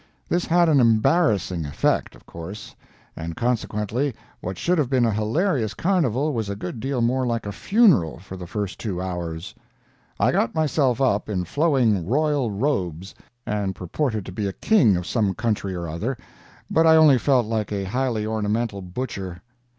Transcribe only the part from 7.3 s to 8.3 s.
a funeral